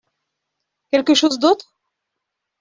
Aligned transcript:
Quelque 0.89 1.13
chose 1.13 1.37
d’autre? 1.37 1.75